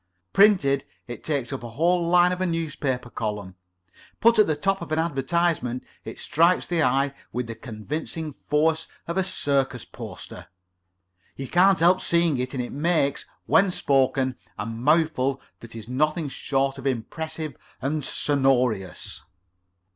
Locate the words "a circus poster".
9.15-10.47